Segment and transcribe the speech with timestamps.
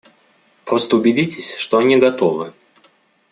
[0.65, 2.53] Просто убедитесь, что они готовы.